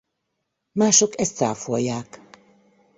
Mások 0.71 1.19
ezt 1.19 1.35
cáfolják. 1.37 2.21